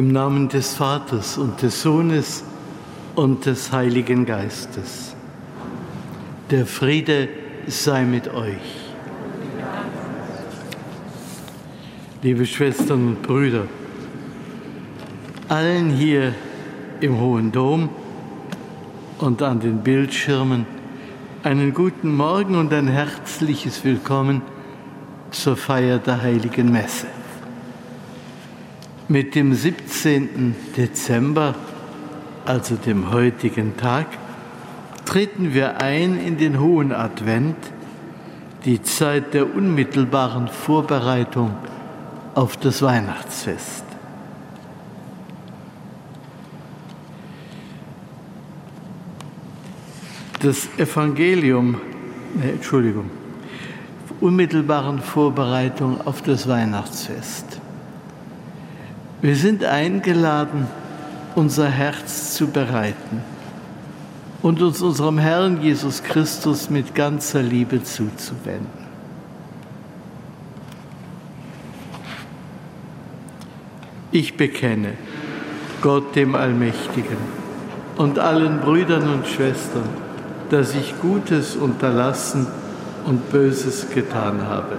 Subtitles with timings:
[0.00, 2.42] Im Namen des Vaters und des Sohnes
[3.16, 5.14] und des Heiligen Geistes.
[6.50, 7.28] Der Friede
[7.66, 8.56] sei mit euch.
[12.22, 13.64] Liebe Schwestern und Brüder,
[15.50, 16.34] allen hier
[17.02, 17.90] im Hohen Dom
[19.18, 20.64] und an den Bildschirmen
[21.42, 24.40] einen guten Morgen und ein herzliches Willkommen
[25.30, 27.19] zur Feier der heiligen Messe.
[29.10, 30.54] Mit dem 17.
[30.76, 31.56] Dezember,
[32.46, 34.06] also dem heutigen Tag,
[35.04, 37.56] treten wir ein in den hohen Advent,
[38.64, 41.56] die Zeit der unmittelbaren Vorbereitung
[42.36, 43.82] auf das Weihnachtsfest.
[50.38, 51.80] Das Evangelium,
[52.36, 53.10] nee, Entschuldigung,
[54.20, 57.59] unmittelbaren Vorbereitung auf das Weihnachtsfest.
[59.22, 60.66] Wir sind eingeladen,
[61.34, 63.22] unser Herz zu bereiten
[64.40, 68.80] und uns unserem Herrn Jesus Christus mit ganzer Liebe zuzuwenden.
[74.10, 74.94] Ich bekenne
[75.82, 77.18] Gott dem Allmächtigen
[77.96, 79.88] und allen Brüdern und Schwestern,
[80.48, 82.46] dass ich Gutes unterlassen
[83.04, 84.78] und Böses getan habe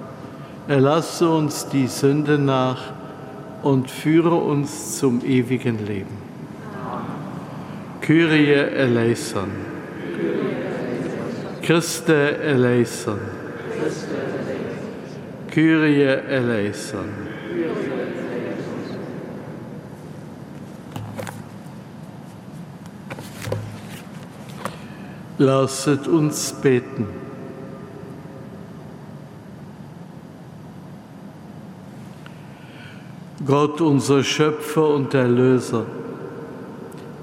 [0.67, 2.93] Erlasse uns die Sünde nach
[3.63, 6.17] und führe uns zum ewigen Leben.
[8.01, 9.49] Kyrie eleison.
[11.61, 13.19] Christe eleison.
[15.49, 17.09] Kyrie eleison.
[25.37, 27.30] Lasset uns beten.
[33.45, 35.85] Gott unser Schöpfer und Erlöser,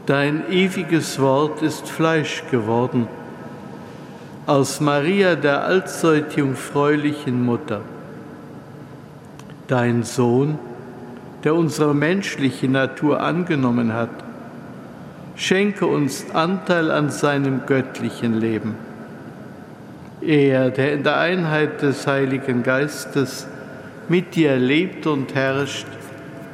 [0.06, 3.06] dein ewiges Wort ist Fleisch geworden,
[4.44, 7.82] aus Maria der allzeitjungfräulichen Mutter.
[9.69, 10.59] Dein Sohn,
[11.44, 14.11] der unsere menschliche Natur angenommen hat,
[15.37, 18.75] schenke uns Anteil an seinem göttlichen Leben.
[20.21, 23.47] Er, der in der Einheit des Heiligen Geistes
[24.09, 25.87] mit dir lebt und herrscht,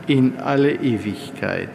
[0.07, 1.71] in alle Ewigkeit.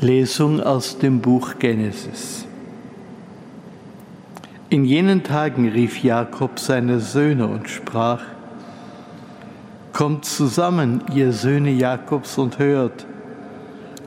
[0.00, 2.46] Lesung aus dem Buch Genesis.
[4.70, 8.22] In jenen Tagen rief Jakob seine Söhne und sprach,
[10.00, 13.04] Kommt zusammen, ihr Söhne Jakobs, und hört.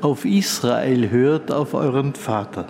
[0.01, 2.65] Auf Israel hört auf euren Vater.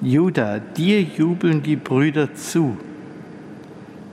[0.00, 2.76] Judah, dir jubeln die Brüder zu.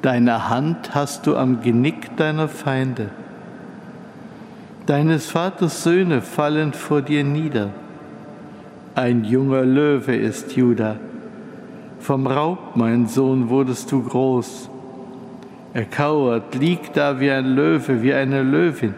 [0.02, 3.12] Deine Hand hast du am Genick deiner Feinde.
[4.88, 7.70] Deines Vaters Söhne fallen vor dir nieder.
[8.96, 10.96] Ein junger Löwe ist Judah.
[12.00, 14.72] Vom Raub, mein Sohn, wurdest du groß.
[15.74, 18.96] Er kauert, liegt da wie ein Löwe, wie eine Löwin.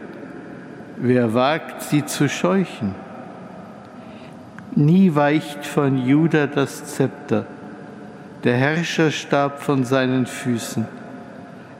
[0.97, 2.95] Wer wagt, sie zu scheuchen?
[4.73, 7.45] Nie weicht von Juda das Zepter,
[8.43, 10.87] der Herrscherstab von seinen Füßen,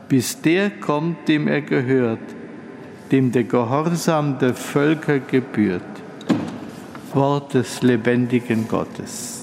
[0.10, 2.20] bis der kommt, dem er gehört,
[3.12, 5.82] dem der Gehorsam der Völker gebührt.
[7.14, 9.41] Wort des lebendigen Gottes.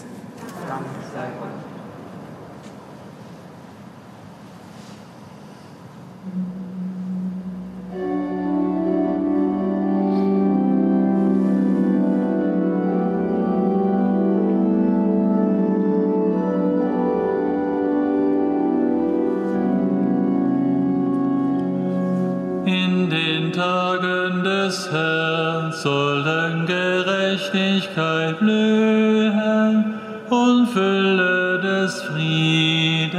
[24.09, 29.95] Tagen des Herrn sollen Gerechtigkeit blühen
[30.31, 33.19] und Fülle des Friedens.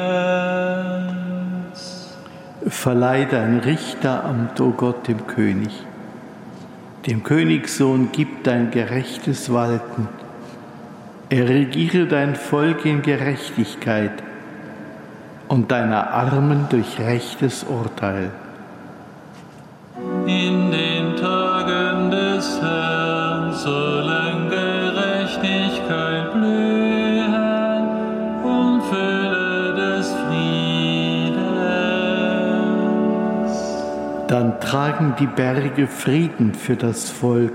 [2.68, 5.86] Verleih dein Richteramt, o Gott, dem König.
[7.06, 10.08] Dem Königssohn gib dein gerechtes Walten.
[11.30, 14.24] Er regiere dein Volk in Gerechtigkeit
[15.48, 18.32] und deiner Armen durch rechtes Urteil.
[34.70, 37.54] Tragen die Berge Frieden für das Volk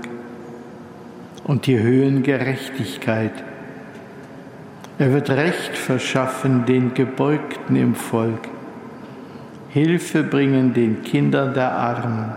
[1.45, 3.31] und die Höhen Gerechtigkeit.
[4.97, 8.49] Er wird Recht verschaffen den Gebeugten im Volk,
[9.69, 12.33] Hilfe bringen den Kindern der Armen.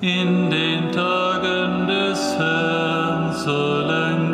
[0.00, 4.25] In den Tagen des Herrn sollen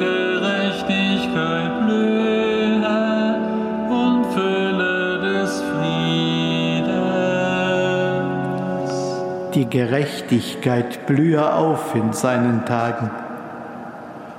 [9.54, 13.10] Die Gerechtigkeit blühe auf in seinen Tagen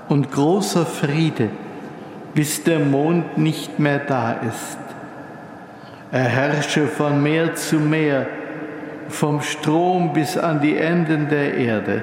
[0.10, 1.50] und großer Friede,
[2.34, 4.80] bis der Mond nicht mehr da ist.
[6.12, 8.26] Er herrsche von Meer zu Meer,
[9.10, 12.02] vom Strom bis an die Enden der Erde.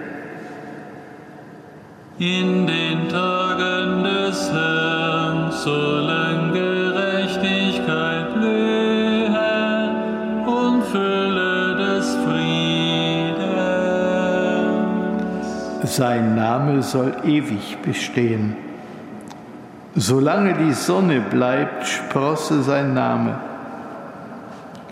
[2.18, 6.52] In den Tagen des Herrn sollen
[16.00, 18.56] Sein Name soll ewig bestehen.
[19.94, 23.38] Solange die Sonne bleibt, sprosse sein Name.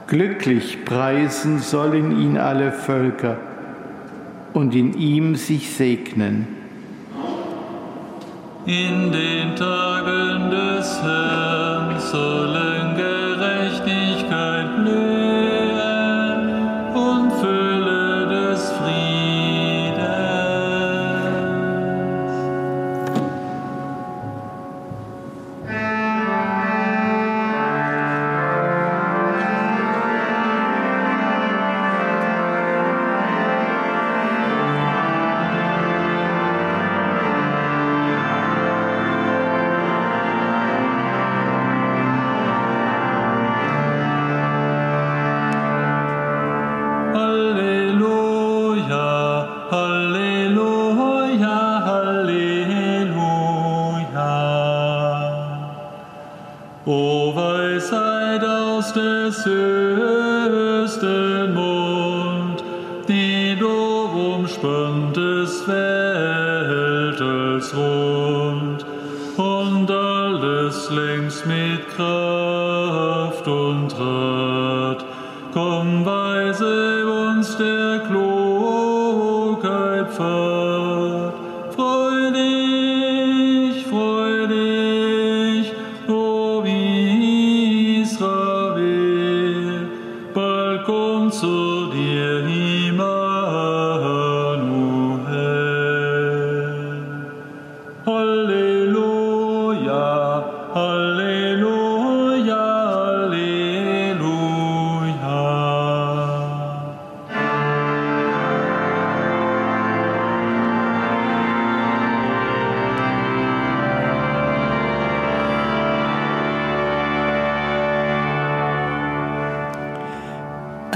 [0.07, 3.39] Glücklich preisen sollen ihn alle Völker
[4.53, 6.47] und in ihm sich segnen.
[8.67, 12.97] In den Tagen des Herrn sollen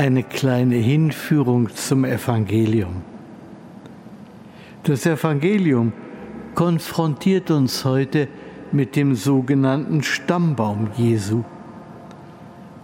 [0.03, 3.03] Eine kleine Hinführung zum Evangelium.
[4.83, 5.93] Das Evangelium
[6.57, 8.27] konfrontiert uns heute
[8.73, 11.45] mit dem sogenannten Stammbaum Jesu,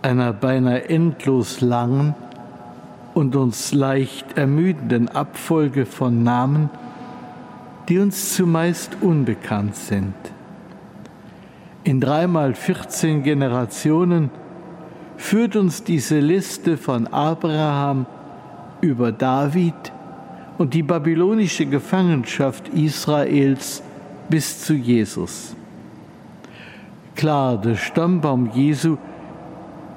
[0.01, 2.15] einer beinahe endlos langen
[3.15, 6.71] und uns leicht ermüdenden Abfolge von Namen,
[7.89, 10.15] die uns zumeist unbekannt sind.
[11.83, 14.31] In dreimal 14 Generationen
[15.19, 18.07] führt uns diese Liste von Abraham
[18.81, 19.75] über David
[20.57, 23.83] und die babylonische Gefangenschaft Israels
[24.31, 25.55] bis zu Jesus.
[27.17, 28.97] Klar, der Stammbaum Jesu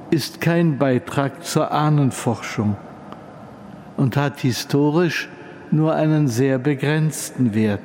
[0.09, 2.75] ist kein Beitrag zur Ahnenforschung
[3.97, 5.29] und hat historisch
[5.69, 7.83] nur einen sehr begrenzten Wert.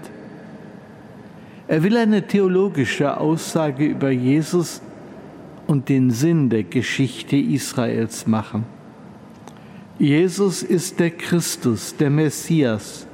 [1.68, 4.80] Er will eine theologische Aussage über Jesus
[5.66, 8.64] und den Sinn der Geschichte Israels machen.
[9.98, 13.06] Jesus ist der Christus, der Messias.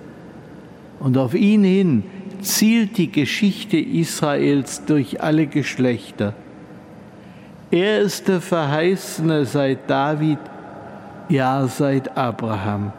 [0.99, 2.03] Und auf ihn hin
[2.41, 6.35] zielt die Geschichte Israels durch alle Geschlechter.
[7.71, 10.39] Er ist der Verheißene seit David,
[11.29, 12.93] ja seit Abraham.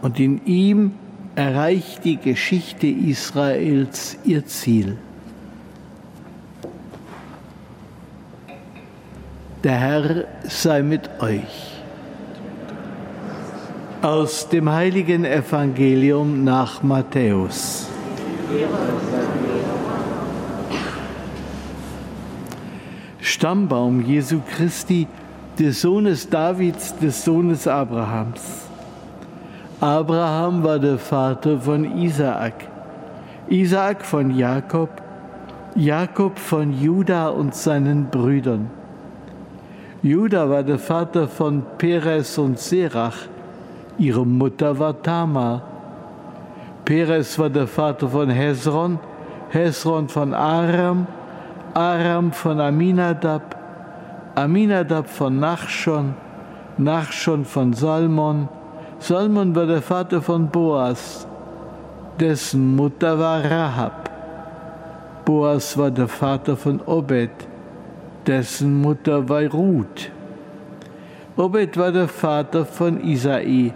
[0.00, 0.92] Und in ihm
[1.34, 4.96] erreicht die Geschichte Israels ihr Ziel.
[9.66, 11.82] Der Herr sei mit euch.
[14.00, 17.88] Aus dem heiligen Evangelium nach Matthäus.
[23.18, 25.08] Stammbaum Jesu Christi,
[25.58, 28.68] des Sohnes Davids, des Sohnes Abrahams.
[29.80, 32.68] Abraham war der Vater von Isaak,
[33.48, 34.90] Isaak von Jakob,
[35.74, 38.70] Jakob von Juda und seinen Brüdern.
[40.06, 43.26] Juda war der Vater von Perez und Serach,
[43.98, 45.62] ihre Mutter war Tamar.
[46.84, 49.00] Perez war der Vater von Hezron,
[49.50, 51.08] Hezron von Aram,
[51.74, 53.56] Aram von Aminadab,
[54.36, 56.14] Aminadab von Nachschon,
[56.78, 58.48] Nachschon von Salmon,
[59.00, 61.26] Salmon war der Vater von Boas,
[62.20, 64.08] dessen Mutter war Rahab.
[65.24, 67.32] Boas war der Vater von Obed,
[68.26, 70.10] dessen Mutter war Ruth.
[71.36, 73.72] Obed war der Vater von Isai,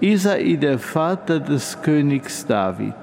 [0.00, 2.94] Isai der Vater des Königs David.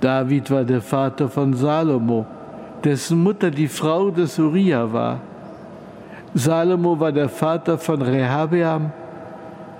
[0.00, 2.26] David war der Vater von Salomo,
[2.82, 5.20] dessen Mutter die Frau des Uriah war.
[6.34, 8.90] Salomo war der Vater von Rehabeam,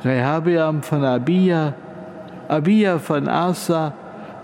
[0.05, 1.75] Rehabeam von Abia,
[2.49, 3.93] Abia von Asa,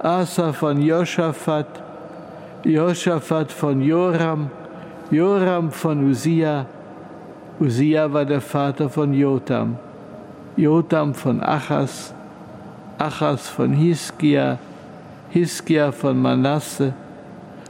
[0.01, 1.86] Asa von Josaphat,
[2.67, 4.51] Josaphat von Joram,
[5.13, 6.67] Joram von Usia,
[7.61, 9.77] Usia war der Vater von Jotam,
[10.57, 12.13] Jotam von Achas,
[12.99, 14.59] Achas von Hiskia,
[15.31, 16.93] Hiskia von Manasse,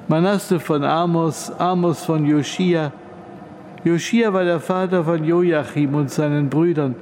[0.09, 2.91] Manasse von Amos, Amos von Joschia.
[3.85, 6.95] Joschia war der Vater von Joachim und seinen Brüdern.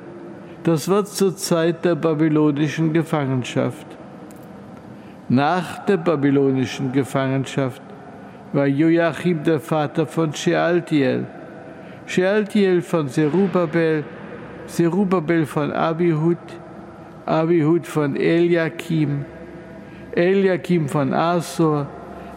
[0.64, 3.86] Das war zur Zeit der babylonischen Gefangenschaft.
[5.28, 7.80] Nach der babylonischen Gefangenschaft
[8.52, 11.26] war Joachim der Vater von Shealtiel,
[12.06, 14.04] Shealtiel von Zerubabel,
[14.66, 16.36] Zerubabel von Abihud,
[17.24, 19.24] Abihud von Eliakim,
[20.12, 21.86] Eliakim von Asor,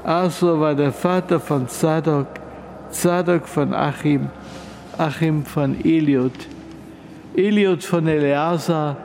[0.06, 2.28] Asor war der Vater von Zadok,
[2.90, 4.30] Zadok von Achim,
[4.98, 6.48] Achim von Eliot,
[7.36, 8.96] Eliot von Eleazar,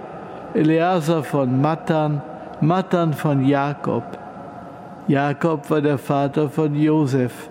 [0.54, 2.22] Eleazar von Matan,
[2.62, 4.04] Matan von Jakob.
[5.08, 7.50] Jakob war der Vater von Josef,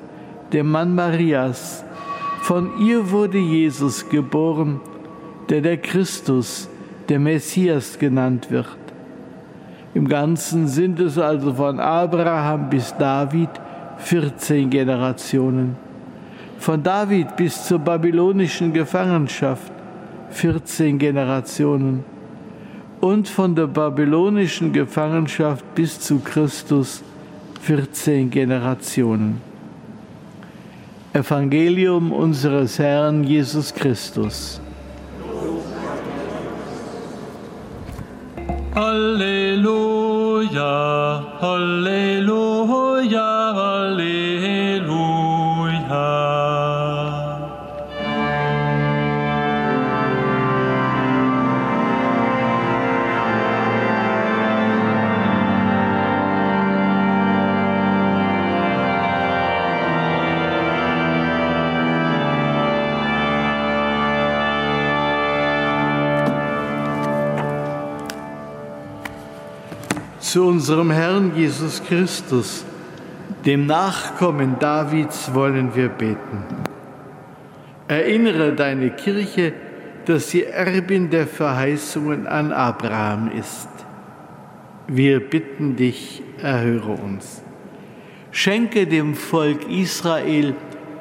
[0.53, 1.83] dem Mann Marias.
[2.43, 4.79] Von ihr wurde Jesus geboren,
[5.49, 6.69] der der Christus,
[7.09, 8.77] der Messias genannt wird.
[9.93, 13.49] Im Ganzen sind es also von Abraham bis David
[13.97, 15.75] 14 Generationen.
[16.57, 19.73] Von David bis zur babylonischen Gefangenschaft
[20.29, 22.05] 14 Generationen.
[23.01, 27.03] Und von der babylonischen Gefangenschaft bis zu Christus
[27.61, 29.41] 14 Generationen.
[31.13, 34.61] Evangelium unseres Herrn Jesus Christus.
[38.75, 40.61] Halleluja,
[41.41, 43.21] Halleluja,
[43.55, 44.30] Halleluja.
[70.31, 72.63] Zu unserem Herrn Jesus Christus,
[73.45, 76.45] dem Nachkommen Davids, wollen wir beten.
[77.89, 79.51] Erinnere deine Kirche,
[80.05, 83.67] dass sie Erbin der Verheißungen an Abraham ist.
[84.87, 87.43] Wir bitten dich, erhöre uns.
[88.31, 90.55] Schenke dem Volk Israel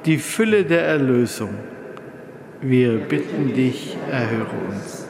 [0.07, 1.55] die Fülle der Erlösung.
[2.61, 5.07] Wir bitten dich, erhöre uns.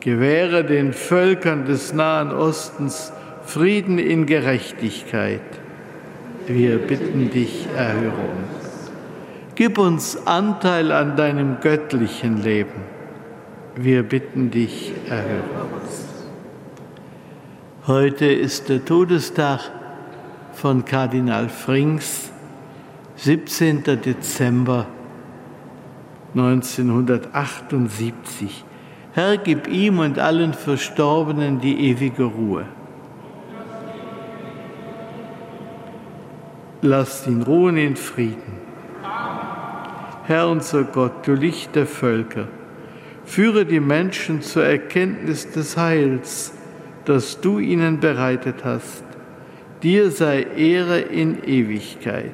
[0.00, 3.12] Gewähre den Völkern des Nahen Ostens
[3.50, 5.40] Frieden in Gerechtigkeit.
[6.46, 8.92] Wir bitten dich, erhöre uns.
[9.56, 12.82] Gib uns Anteil an deinem göttlichen Leben.
[13.74, 16.04] Wir bitten dich, erhöre uns.
[17.88, 19.72] Heute ist der Todestag
[20.52, 22.30] von Kardinal Frings,
[23.16, 23.82] 17.
[23.82, 24.86] Dezember
[26.36, 28.64] 1978.
[29.12, 32.66] Herr, gib ihm und allen Verstorbenen die ewige Ruhe.
[36.82, 38.60] Lasst ihn ruhen in Frieden.
[40.24, 42.48] Herr unser Gott, du Licht der Völker,
[43.24, 46.54] führe die Menschen zur Erkenntnis des Heils,
[47.04, 49.04] das du ihnen bereitet hast.
[49.82, 52.32] Dir sei Ehre in Ewigkeit.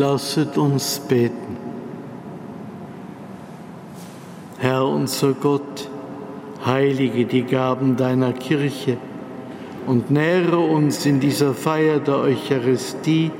[0.00, 1.58] Lasset uns beten.
[4.58, 5.90] Herr unser Gott,
[6.64, 8.96] heilige die Gaben deiner Kirche
[9.86, 13.30] und nähre uns in dieser Feier der Eucharistie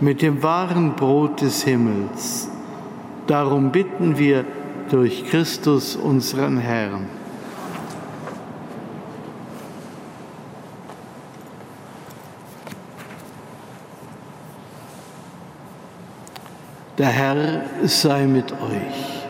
[0.00, 2.50] mit dem wahren Brot des Himmels.
[3.28, 4.44] Darum bitten wir
[4.90, 7.17] durch Christus unseren Herrn.
[16.98, 19.22] Der Herr sei mit euch.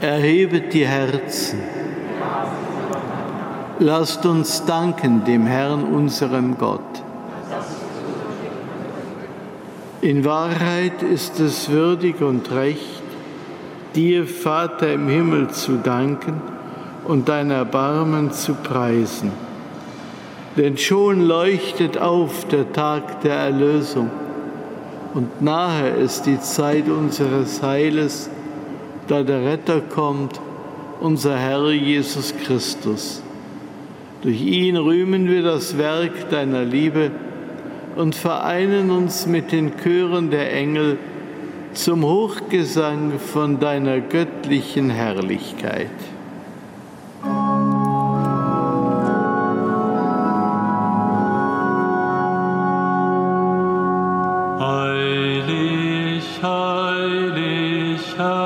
[0.00, 1.58] Erhebet die Herzen.
[3.80, 7.02] Lasst uns danken dem Herrn, unserem Gott.
[10.02, 13.02] In Wahrheit ist es würdig und recht,
[13.96, 16.42] dir, Vater im Himmel, zu danken
[17.02, 19.32] und dein Erbarmen zu preisen.
[20.56, 24.10] Denn schon leuchtet auf der Tag der Erlösung
[25.16, 28.28] und nahe ist die Zeit unseres Heiles,
[29.08, 30.38] da der Retter kommt,
[31.00, 33.22] unser Herr Jesus Christus.
[34.20, 37.12] Durch ihn rühmen wir das Werk deiner Liebe
[37.96, 40.98] und vereinen uns mit den Chören der Engel
[41.72, 45.88] zum Hochgesang von deiner göttlichen Herrlichkeit.
[55.44, 58.45] heilig, heilig, heilig.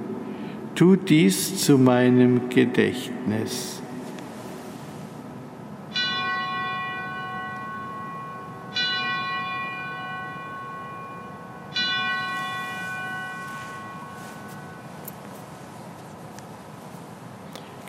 [0.75, 3.81] Tut dies zu meinem Gedächtnis.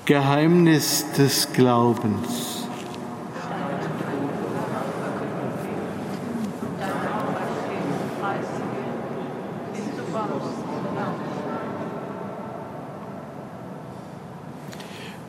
[0.04, 2.51] Geheimnis des Glaubens.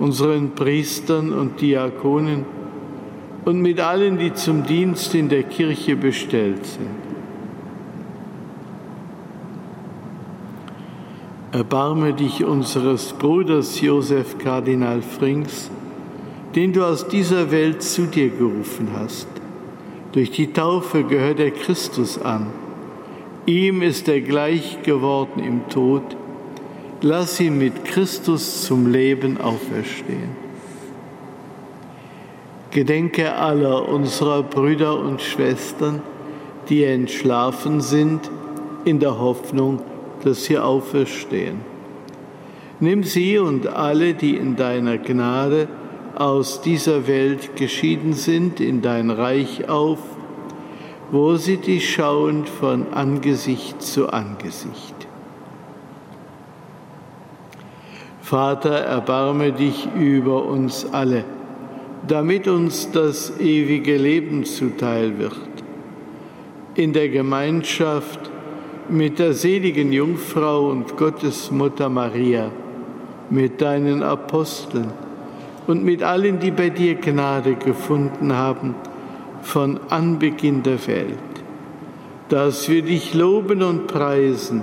[0.00, 2.44] unseren Priestern und Diakonen
[3.44, 6.88] und mit allen, die zum Dienst in der Kirche bestellt sind.
[11.52, 15.70] Erbarme dich unseres Bruders Josef Kardinal Frings,
[16.54, 19.28] den du aus dieser Welt zu dir gerufen hast.
[20.12, 22.46] Durch die Taufe gehört er Christus an.
[23.46, 26.16] Ihm ist er gleich geworden im Tod,
[27.02, 30.36] lass ihn mit Christus zum Leben auferstehen.
[32.70, 36.02] Gedenke aller unserer Brüder und Schwestern,
[36.68, 38.30] die entschlafen sind,
[38.84, 39.80] in der Hoffnung,
[40.22, 41.60] dass sie auferstehen.
[42.78, 45.68] Nimm sie und alle, die in deiner Gnade
[46.14, 49.98] aus dieser Welt geschieden sind, in dein Reich auf,
[51.10, 55.09] wo sie dich schauen von Angesicht zu Angesicht.
[58.30, 61.24] Vater, erbarme dich über uns alle,
[62.06, 65.34] damit uns das ewige Leben zuteil wird.
[66.76, 68.30] In der Gemeinschaft
[68.88, 72.52] mit der seligen Jungfrau und Gottesmutter Maria,
[73.30, 74.92] mit deinen Aposteln
[75.66, 78.76] und mit allen, die bei dir Gnade gefunden haben,
[79.42, 81.18] von Anbeginn der Welt,
[82.28, 84.62] dass wir dich loben und preisen,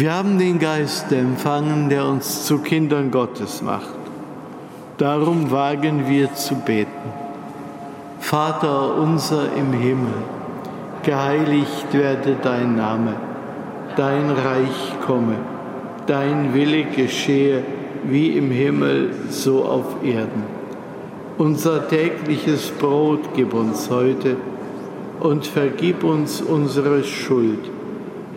[0.00, 3.98] Wir haben den Geist empfangen, der uns zu Kindern Gottes macht.
[4.96, 7.10] Darum wagen wir zu beten.
[8.20, 10.14] Vater unser im Himmel,
[11.02, 13.14] geheiligt werde dein Name,
[13.96, 15.34] dein Reich komme,
[16.06, 17.64] dein Wille geschehe
[18.04, 20.44] wie im Himmel, so auf Erden.
[21.38, 24.36] Unser tägliches Brot gib uns heute
[25.18, 27.68] und vergib uns unsere Schuld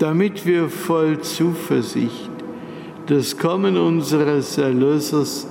[0.00, 2.30] damit wir voll Zuversicht
[3.06, 5.46] das Kommen unseres Erlösers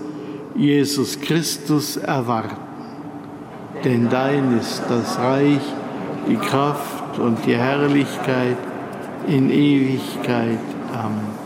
[0.56, 2.58] Jesus Christus erwarten.
[3.84, 5.62] Denn dein ist das Reich,
[6.28, 8.58] die Kraft und die Herrlichkeit
[9.28, 10.58] in Ewigkeit.
[10.94, 11.40] Amen.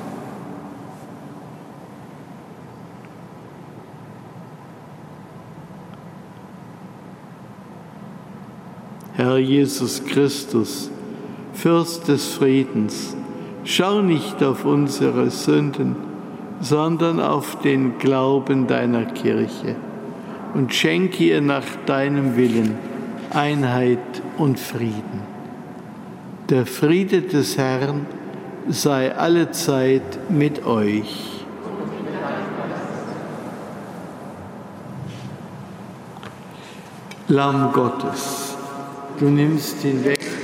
[9.16, 10.90] Herr Jesus Christus,
[11.54, 13.16] Fürst des Friedens,
[13.64, 15.96] schau nicht auf unsere Sünden,
[16.60, 19.76] sondern auf den Glauben deiner Kirche
[20.54, 22.78] und schenke ihr nach deinem Willen
[23.32, 24.00] Einheit
[24.38, 25.22] und Frieden.
[26.50, 28.06] Der Friede des Herrn
[28.68, 31.46] sei allezeit mit euch.
[37.30, 38.56] Lamm Gottes,
[39.18, 40.33] du nimmst hinweg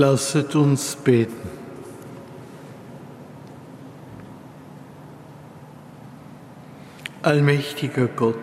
[0.00, 1.50] Lasset uns beten.
[7.20, 8.34] Allmächtiger Gott,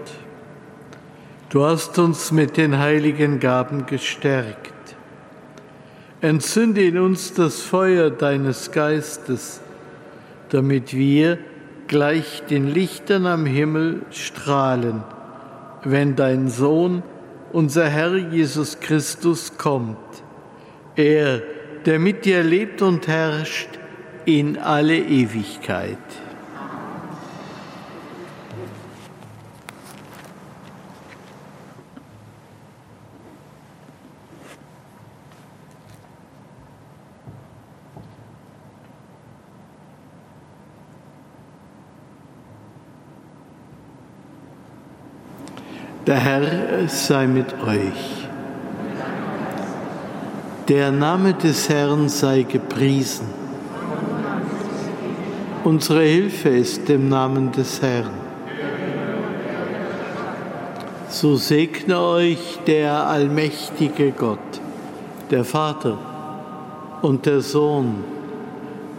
[1.49, 4.71] du hast uns mit den heiligen Gaben gestärkt.
[6.21, 9.59] Entzünde in uns das Feuer deines Geistes,
[10.49, 11.39] damit wir
[11.87, 15.01] gleich den Lichtern am Himmel strahlen,
[15.83, 17.01] wenn dein Sohn,
[17.51, 19.97] unser Herr Jesus Christus, kommt.
[20.97, 21.43] Er,
[21.85, 23.69] der mit dir lebt und herrscht
[24.25, 25.99] in alle Ewigkeit.
[46.07, 48.26] Der Herr sei mit euch.
[50.67, 53.25] Der Name des Herrn sei gepriesen.
[55.63, 58.11] Unsere Hilfe ist dem Namen des Herrn.
[61.07, 64.59] So segne euch der allmächtige Gott,
[65.31, 65.97] der Vater
[67.01, 68.03] und der Sohn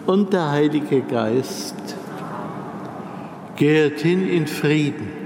[0.06, 1.74] und der Heilige Geist.
[3.56, 5.17] Geht hin in Frieden